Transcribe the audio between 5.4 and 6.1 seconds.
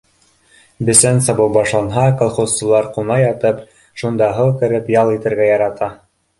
ярата